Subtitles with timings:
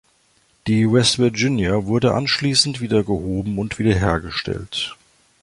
[0.65, 4.95] Die "West Virginia" wurde anschließend wieder gehoben und wiederhergestellt.